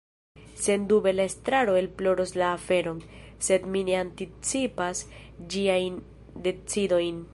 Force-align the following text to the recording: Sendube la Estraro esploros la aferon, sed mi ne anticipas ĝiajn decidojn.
Sendube 0.55 1.13
la 1.13 1.21
Estraro 1.25 1.75
esploros 1.81 2.33
la 2.41 2.47
aferon, 2.53 3.03
sed 3.49 3.67
mi 3.75 3.83
ne 3.91 3.99
anticipas 4.01 5.03
ĝiajn 5.55 6.01
decidojn. 6.49 7.23